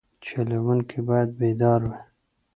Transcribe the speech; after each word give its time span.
چلوونکی 0.25 0.99
باید 1.07 1.29
بیدار 1.39 1.81
وي. 1.89 1.99